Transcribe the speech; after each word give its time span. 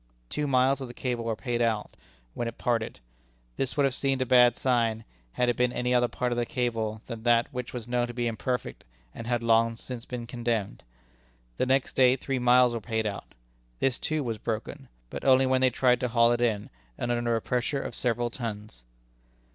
Two 0.31 0.47
miles 0.47 0.81
of 0.81 0.87
the 0.87 0.95
cable 0.95 1.25
were 1.25 1.35
paid 1.35 1.61
out, 1.61 1.95
when 2.33 2.47
it 2.47 2.57
parted. 2.57 2.99
This 3.55 3.77
would 3.77 3.83
have 3.83 3.93
seemed 3.93 4.19
a 4.23 4.25
bad 4.25 4.55
sign, 4.55 5.03
had 5.33 5.47
it 5.47 5.55
been 5.55 5.71
any 5.71 5.93
other 5.93 6.07
part 6.07 6.31
of 6.31 6.39
the 6.39 6.43
cable 6.47 7.03
than 7.05 7.21
that 7.21 7.53
which 7.53 7.71
was 7.71 7.87
known 7.87 8.07
to 8.07 8.13
be 8.15 8.25
imperfect 8.25 8.83
and 9.13 9.27
had 9.27 9.43
long 9.43 9.75
since 9.75 10.03
been 10.05 10.25
condemned. 10.25 10.83
The 11.57 11.67
next 11.67 11.95
day 11.95 12.15
three 12.15 12.39
miles 12.39 12.73
were 12.73 12.81
paid 12.81 13.05
out. 13.05 13.35
This, 13.77 13.99
too, 13.99 14.23
was 14.23 14.39
broken, 14.39 14.87
but 15.11 15.23
only 15.23 15.45
when 15.45 15.61
they 15.61 15.69
tried 15.69 15.99
to 15.99 16.07
haul 16.07 16.31
it 16.31 16.41
in, 16.41 16.71
and 16.97 17.11
under 17.11 17.35
a 17.35 17.39
pressure 17.43 17.79
of 17.79 17.93
several 17.93 18.31
tons. 18.31 18.83